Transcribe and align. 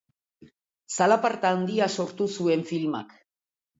Zalaparta 0.95 1.51
handia 1.57 1.91
sortu 1.99 2.31
zuen 2.39 2.65
filmak. 2.71 3.15